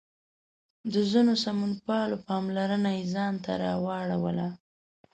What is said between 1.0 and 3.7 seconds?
ځینو سمونپالو پاملرنه یې ځان ته